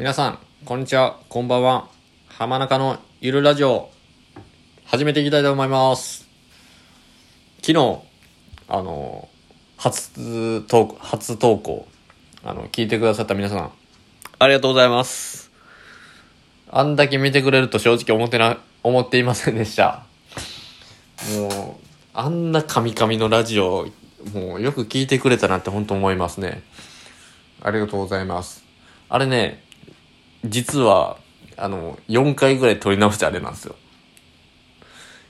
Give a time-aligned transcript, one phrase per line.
[0.00, 1.86] 皆さん、こんにちは、こんばんは。
[2.26, 3.90] 浜中のゆるラジオ、
[4.86, 6.26] 始めていきたいと思います。
[7.60, 7.98] 昨日、
[8.66, 9.28] あの、
[9.76, 11.86] 初投稿、初投稿、
[12.42, 13.70] あの、聞いてくださった皆さん、
[14.38, 15.50] ありがとうございます。
[16.70, 20.06] あんだけ見てくれると正直思ってな、思っていませんでした。
[21.36, 23.86] もう、あんなカミカミのラジオ、
[24.32, 26.62] もうよく聞いてくれたなって本当思いますね。
[27.60, 28.64] ありがとうございます。
[29.10, 29.62] あれね、
[30.44, 31.18] 実は、
[31.56, 33.76] あの、4回ぐらい撮り直してあれなんですよ。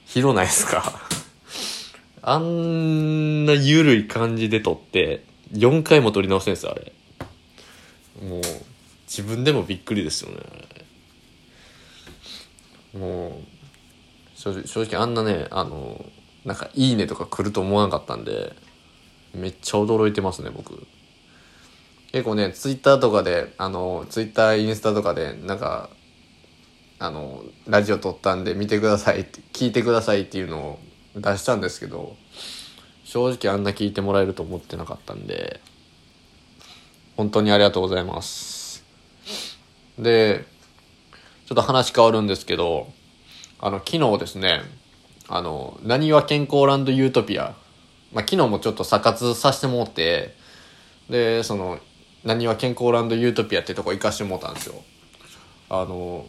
[0.06, 1.00] ひどないですか？
[2.23, 6.92] あんな緩い感じで撮って、4回も撮り直してんですよ、あれ。
[8.28, 8.42] もう、
[9.06, 10.36] 自分でもびっくりですよね。
[12.95, 16.05] もう、正直、正直あんなね、あの、
[16.45, 18.52] なんか、いいねとか来ると思わなかったんで、
[19.34, 20.86] めっちゃ驚いてますね、僕。
[22.12, 25.91] 結構ね、ツイッターとかで、あの、ツイッター、インスタとかで、なんか、
[26.98, 30.78] あの、ラジオ撮ったんで見てくださいって、聞いてくださいっていうのを
[31.14, 32.17] 出したんですけど、
[33.05, 35.61] 正直あんな聞いてもらえると思ってなかったんで、
[37.17, 38.84] 本当にありがとうございます。
[39.98, 40.45] で、
[41.47, 42.92] ちょっと話変わるんですけど、
[43.61, 44.62] あの、昨日ですね、
[45.28, 47.55] あの、なにわ健康ランドユートピア、
[48.12, 50.34] まあ、昨日もちょっと査活させてもらって、
[51.08, 51.78] で、その、
[52.25, 54.75] なにわ健康ランドユートピアってとこ行かしてもらったんですよ。
[55.71, 56.27] あの、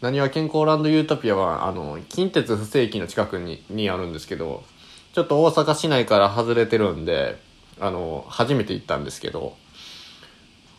[0.00, 4.64] なにわ健康ランドユートピアは、あの、近鉄不正駅の近くに、にあるんですけど、
[5.12, 7.38] ちょっと大阪市内から外れてるんで、
[7.80, 9.56] あの、初めて行ったんですけど、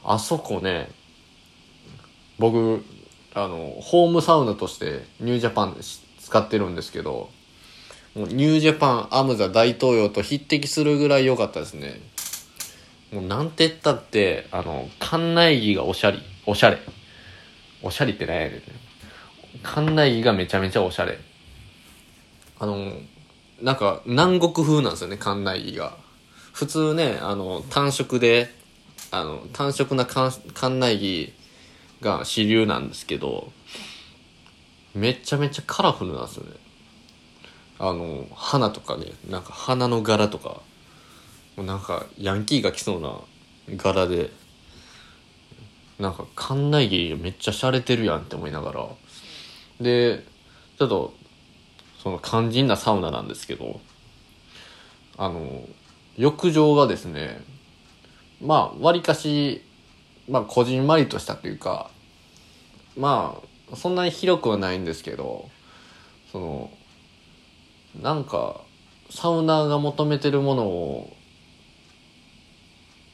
[0.04, 0.90] あそこね、
[2.40, 2.84] 僕、
[3.34, 5.78] あの、ホームサウナとしてニュージャパン
[6.20, 7.30] 使ってるんですけど、
[8.16, 12.00] ニュージャパン、アムザ、大東洋と匹敵するぐらい良かったですね。
[13.12, 16.80] もうなんて言ったって、あの、館内着がおしゃれ、おしゃれ。
[17.82, 18.62] おしゃれって何やねんね。
[19.64, 21.20] 館内着がめちゃめちゃおしゃれ。
[22.60, 22.94] あの、
[23.62, 25.98] なんか南国風なんですよね、館内着が。
[26.52, 28.50] 普通ね、あの、単色で、
[29.12, 31.34] あの、単色な館館内着
[32.02, 33.52] が主流なんですけど、
[34.94, 36.52] めちゃめちゃカラフルなんですよね。
[37.80, 40.62] あの、花とかね、なんか花の柄とか、
[41.56, 43.20] もうなんかヤンキーが来そうな
[43.78, 44.32] 柄で、
[46.00, 48.88] なんか館内着めっちゃ洒落てるやんって思いながら、
[49.80, 50.24] で、
[50.78, 51.14] ちょっと、
[52.04, 53.80] その肝心なサウナなんですけど、
[55.18, 55.64] あの、
[56.18, 57.42] 浴場がですね、
[58.42, 59.64] まあ、わりかし、
[60.30, 61.90] まあ、こじんまりとしたというか、
[62.98, 63.42] ま
[63.72, 65.50] あ、そんなに広くはないんですけど、
[66.32, 66.70] その、
[68.02, 68.62] なんか、
[69.10, 71.16] サウナーが求めてるものを、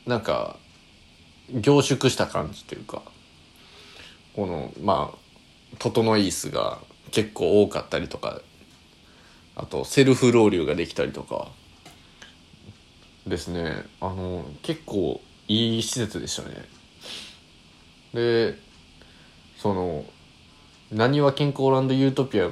[0.06, 0.58] なんか、
[1.50, 3.02] 凝縮した感じというか、
[4.36, 6.80] この、まあ、整い椅子が
[7.12, 8.42] 結構多かったりとか、
[9.56, 11.50] あと、セルフロウリュができたりとか、
[13.28, 16.66] ですね、あの、結構いい施設でしたね。
[18.14, 18.58] で、
[19.58, 20.06] その、
[20.92, 22.50] なにわ健康ランドユートピア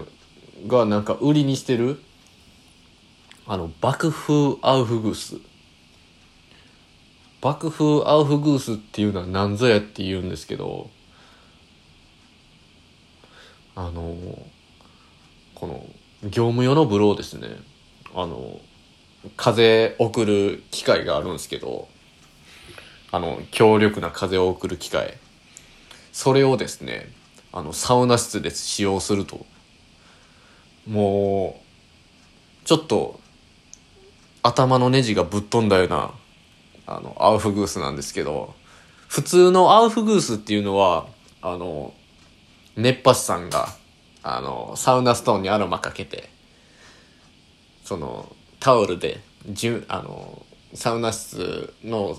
[0.67, 2.01] がなんか売りにしてる
[3.47, 5.38] あの、爆風アウフグース。
[7.41, 10.89] 爆風アウフグースっていうのは何ぞやって言うんですけど、
[13.75, 14.16] あの、
[15.55, 15.85] この、
[16.23, 17.47] 業務用のブローですね。
[18.13, 18.59] あの、
[19.38, 21.88] 風送る機械があるんですけど、
[23.11, 25.17] あの、強力な風を送る機械。
[26.11, 27.09] それをですね、
[27.53, 29.45] あの、サウナ室で使用すると。
[30.88, 31.61] も
[32.63, 33.19] う、ちょっと、
[34.44, 36.11] 頭のネジがぶっ飛んだような、
[36.91, 38.55] あの、アウフグースなんですけど、
[39.07, 41.07] 普通のアウフグースっていうのは、
[41.41, 41.94] あの、
[42.75, 43.69] 熱波師さんが、
[44.23, 46.29] あの、サウナストーンにアロマかけて、
[47.86, 50.44] その、タオルで、じゅあの、
[50.74, 52.18] サウナ室の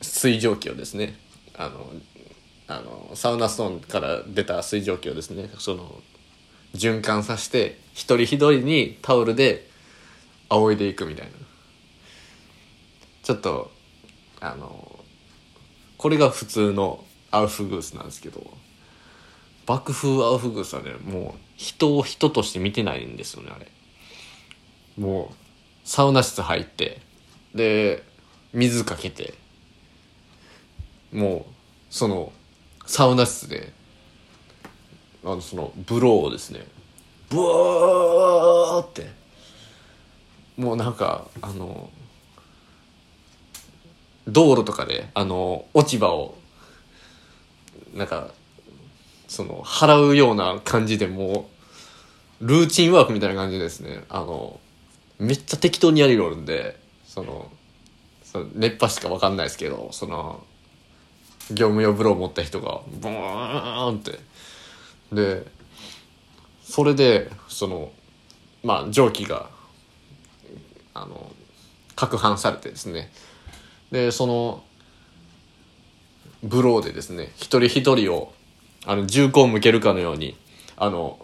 [0.00, 1.18] 水蒸気をですね、
[1.56, 1.90] あの、
[2.68, 6.00] あの、サウナストーンから出た水蒸気をですね、その、
[6.74, 9.68] 循環させて、一人一人にタオルで
[10.48, 11.32] 仰いでいくみたいな。
[13.24, 13.70] ちょっと、
[14.40, 14.98] あの、
[15.96, 18.42] これが普通のアウフグースなんですけど、
[19.66, 23.70] 爆風アウフグースはね、もう人を人として見てないんですよね、あれ。
[24.96, 25.34] もう、
[25.84, 27.00] サウナ室入って、
[27.54, 28.02] で、
[28.52, 29.34] 水かけて、
[31.12, 31.52] もう、
[31.90, 32.32] その、
[32.86, 33.72] サウナ室で、
[35.24, 36.66] あの、その、ブローをですね、
[37.28, 39.10] ブワーって、
[40.56, 41.90] もうなんか、あの、
[44.28, 46.36] 道路とかで、あの、落ち葉を、
[47.94, 48.30] なんか
[49.28, 51.48] その払うような感じでも
[52.40, 54.04] うルーチンワークみたいな感じですね。
[54.08, 54.58] あの
[55.18, 57.50] めっちゃ適当にやりよるんでその
[58.24, 60.44] その熱波しか分かんないですけどその
[61.50, 64.18] 業務用風呂を持った人がボーンって。
[65.12, 65.46] で
[66.62, 67.90] それでその
[68.62, 69.48] まあ蒸気が
[70.94, 71.32] あの
[71.96, 73.10] 攪拌されてですね。
[73.90, 74.64] でその
[76.42, 78.32] ブローでですね一人一人を
[78.86, 80.36] あの銃口を向けるかのように
[80.76, 81.18] あの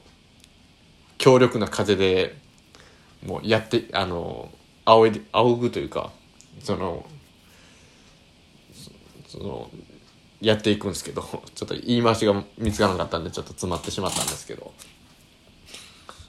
[1.18, 2.36] 強力な風で
[3.24, 4.50] もうやってあの
[4.84, 6.12] 仰いで仰ぐというか
[6.60, 7.06] その
[9.28, 9.70] その
[10.40, 11.22] やっていくんですけど
[11.54, 14.72] ちょっと言い回しが見つからなかったんでちょっと詰まってしまったんですけど。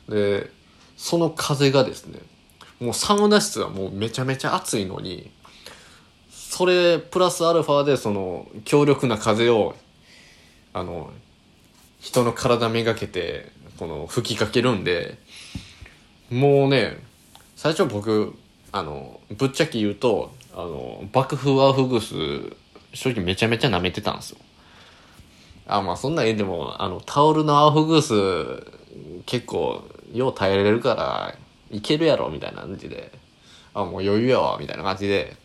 [0.10, 0.52] で
[0.98, 2.20] その風がですね
[2.80, 5.32] もうサウナ室はもうめちゃめちゃ暑いのに
[6.56, 9.76] それプラスアルファでその強力な風を
[10.72, 11.12] あの
[12.00, 15.18] 人の体めがけてこの吹きかけるんで
[16.32, 16.96] もうね
[17.58, 18.38] 最初僕
[18.72, 22.56] あのぶっちゃけ言うとあの爆風アフグース
[22.96, 24.38] 正直めちゃめちゃ舐めてたんですよ。
[25.68, 31.36] あまあそんなん言うてもあのタオルのアフグース結構よう耐えれるから
[31.70, 33.12] いけるやろみたいな感じで。
[33.74, 35.36] あもう余裕やわみたいな感じで。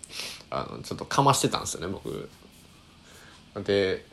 [0.50, 2.28] あのちょっとかましてたんですよね僕。
[3.64, 4.04] で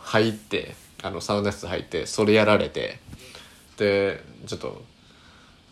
[0.00, 2.98] 入ってあのサウナ室入ってそれやられて
[3.76, 4.82] でちょっと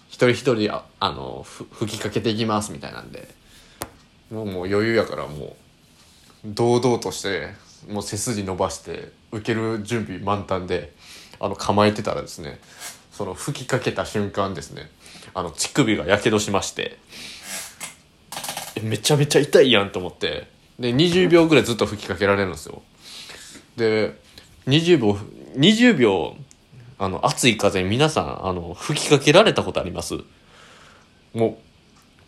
[0.09, 3.35] 一人一人ああの吹きかけていきますみたいなんで。
[4.31, 5.57] もうもう余裕やからもう
[6.45, 7.51] 堂々として
[7.89, 10.93] もう背筋伸ばして受ける準備満タンで
[11.39, 12.59] あの構えてたらですね
[13.13, 14.91] その吹きかけた瞬間ですね
[15.33, 16.99] あの乳首がやけどしまして。
[18.77, 20.49] えめちゃめちゃ痛いやんと思って。
[20.79, 22.83] で20秒ぐらいずっと吹きかけられるんですよ。
[23.77, 24.21] で
[24.67, 25.13] 20秒
[25.57, 26.37] 20秒
[26.99, 30.15] あの熱い風に皆さんあの吹きかけられたことあります？
[31.35, 31.57] もう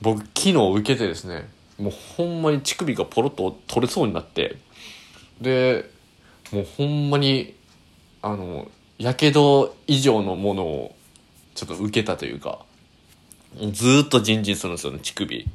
[0.01, 1.49] 僕昨日受けてですね
[1.79, 4.57] もうほんまに乳首がポロッと取れそうになって。
[5.41, 5.91] で
[6.51, 7.55] もうほんまに
[8.23, 10.97] あのやけど以上のものを
[11.55, 12.61] ちょっと受けたというか
[13.73, 15.47] ずっとジンジンするんですよね乳首。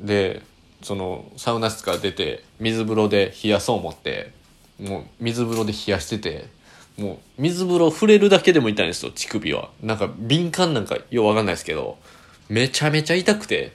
[0.00, 0.42] で
[0.82, 4.32] そのサウナ室から出て水風呂で冷やそう思って
[4.80, 6.46] もう水風呂で冷やしてて
[6.98, 9.70] もう水風呂触れるだけでも痛いんですよ乳首は。
[9.82, 11.98] なんか敏感なんかようわかんないですけど
[12.48, 13.72] めちゃめちゃ痛くて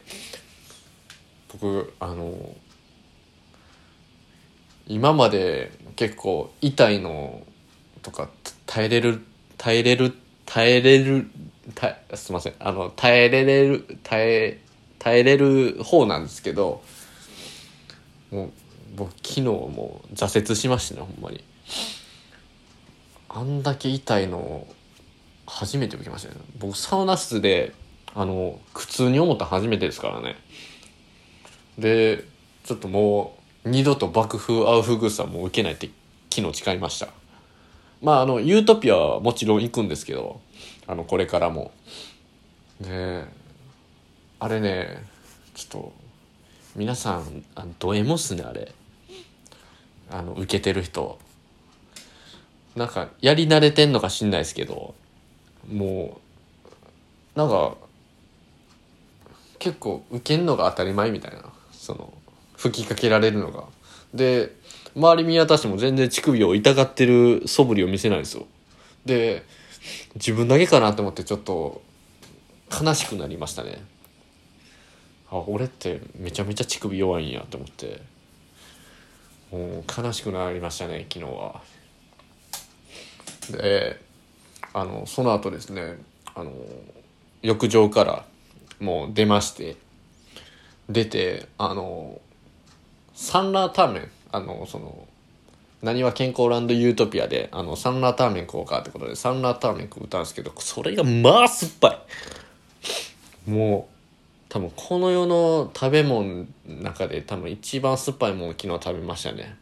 [1.52, 2.56] 僕あの
[4.86, 7.42] 今まで結構痛いの
[8.02, 8.30] とか
[8.66, 9.22] 耐えれる
[9.58, 10.14] 耐えれる
[10.46, 11.30] 耐えれる
[11.76, 12.54] 耐すいません。
[12.60, 14.62] あの耐えれれる耐え
[15.00, 16.82] 耐えれる方なんですけど
[18.32, 18.52] もう
[18.96, 21.44] 僕昨日もう挫折しましたねほんまに。
[23.30, 24.66] あんだけ痛いの
[25.46, 26.40] 初めて受けましたね。
[26.58, 27.74] 僕サウナ室で
[28.16, 30.36] あの苦痛に思った初めてですからね。
[31.78, 32.24] で
[32.64, 35.90] ちょっともう二度と爆風アウフグースはもう受けないって
[36.34, 37.10] 昨日誓いました。
[38.02, 40.42] まああのユートピアはもちろん行くんですけど
[40.88, 41.72] あのこれからも。
[42.82, 43.26] で
[44.40, 45.04] あれね
[45.56, 45.94] ちょっと
[46.76, 48.72] 皆さんあのド M っすねあれ。
[50.10, 51.20] あの受けてる人。
[52.76, 54.94] なんかやり慣れてんのか知んないですけど
[55.68, 56.22] も
[57.36, 57.76] うなんか
[59.58, 61.44] 結構受けんのが当たり前みたいな。
[61.72, 62.14] その
[62.58, 63.64] 吹きかけられるのが。
[64.14, 64.54] で
[64.96, 68.46] 周り見渡しても全然乳首を痛がってる素振りを見せないんですよ。
[69.06, 69.44] で
[70.16, 71.82] 自分だけかなと思ってちょっと
[72.70, 73.82] 悲しくなりましたね。
[75.32, 78.18] あ俺ってめちゃめちゃ乳首弱いんやと思って。
[79.52, 81.62] もう悲しくなりましたね昨日は。
[83.52, 84.02] で
[84.74, 85.98] あのその後ですね
[86.36, 86.52] あの
[87.42, 88.26] 浴場から
[88.82, 89.78] もう出まして
[90.90, 92.20] 出てあの
[93.16, 95.08] サンラーターメンあのその
[95.82, 102.06] 何は健康ランドユートピアであのサンラーターメン食おうかってことでサンラーターメン食ったんですけどそれがまあ酸っぱ
[103.48, 103.50] い。
[103.50, 103.97] もう
[104.50, 109.56] 多分この世の食べ物の中で多分一番酸っぱいもの昨日食べましたね。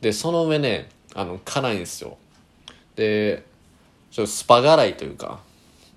[0.00, 2.18] でその上ねあの辛いんですよ。
[2.96, 3.44] で
[4.10, 5.40] ちょっとスパ辛いというか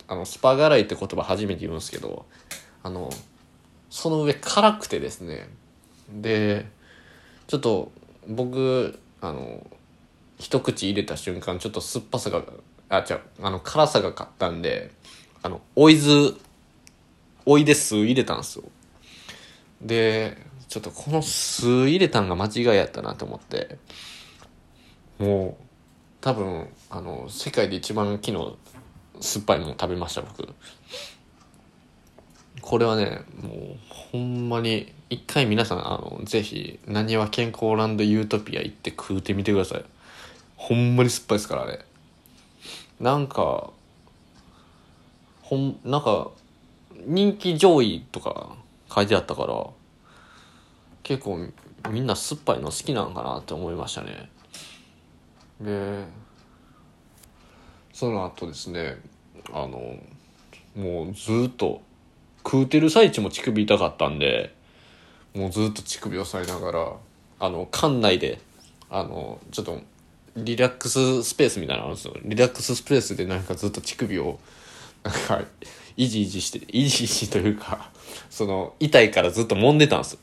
[0.08, 2.26] あのスパ辛いって言葉初めて言うんですけど
[2.84, 3.10] あの
[3.90, 5.50] その上辛くてですね。
[6.10, 6.66] で
[7.48, 7.92] ちょっと
[8.28, 9.66] 僕あの
[10.38, 12.44] 一口入れた瞬間ちょっと酸っぱさが
[12.90, 14.92] あ違うあの辛さが勝ったんで
[15.42, 16.38] あのおいず
[17.46, 18.64] おいで酢入れたんですよ。
[19.82, 20.38] で
[20.68, 23.78] ちょっとこの酢入れたんが間違いやったなと思って。
[25.20, 25.64] もう
[26.22, 28.58] 多分あの世界で一番昨日
[29.22, 30.48] 酸っぱいもの食べました僕。
[32.62, 33.78] これはねもう
[34.12, 39.86] ほんまに一回皆さんあのぜひなにわ健康ランドユートピア行って食うてみてください。
[40.58, 41.86] ほんまに酸っぱいですからあれ。
[43.00, 43.70] なんか
[45.44, 46.32] ほんなんか
[47.06, 48.56] 人気上位とか
[48.94, 49.68] 書いてあったから
[51.04, 51.48] 結構
[51.90, 54.30] みんな酸っぱいの好きなんかなって思いましたね。
[55.62, 56.04] で
[57.94, 58.98] その後ですね
[59.54, 59.98] あの
[60.76, 61.82] もうずっと
[62.44, 64.54] 食うてる最中も乳首痛かったんで
[65.34, 66.94] もうずっと乳首押さえながら
[67.40, 68.40] あの館内で
[68.90, 69.82] あのちょっと
[70.38, 72.16] リラックススペースみたいなのあるんですよ。
[72.24, 74.40] リラックススペースでなんかずっと乳首を
[75.04, 75.42] なんか
[75.98, 77.90] イジイジしてイジイジというか
[78.30, 80.18] その痛いからずっと揉んでたんです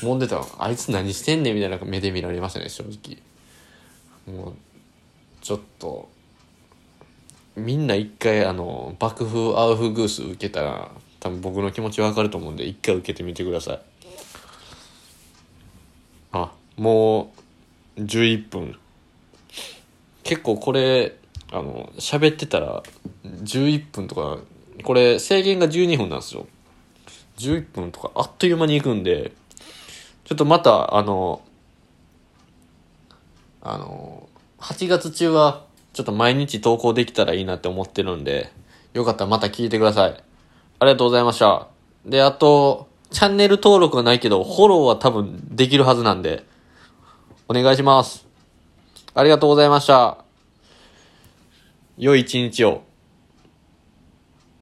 [0.00, 3.18] 揉んでたあいつ何してんねんみたいな目で見られましたね正直。
[4.26, 4.54] もう
[5.42, 6.08] ちょっと
[7.56, 13.80] みんな一回あの爆風アウフグース受けたら多分僕の気持ちわかると思うんで一回受けてみてください。
[16.32, 17.32] あも
[17.96, 18.78] う11分。
[20.22, 21.16] 結構これ
[21.52, 22.82] あの喋ってたら
[23.24, 24.38] 11分とか
[24.82, 26.46] これ制限が12分なんですよ。
[27.38, 29.32] 11分とかあっという間に行くんで
[30.24, 31.42] ちょっとまたあの
[33.60, 34.28] あの
[34.58, 38.52] 8月中はちょっと毎日投稿できたらいいなって思ってるんで
[38.92, 40.22] よかったらまた聞いてください。
[40.80, 41.68] ありがとうございました。
[42.04, 46.44] であとチャンネル登録はないけどフォローは多分できるはずなんで
[47.48, 48.26] お願いします。
[49.14, 50.24] ありがとうございました。
[51.96, 52.82] 良い一日を。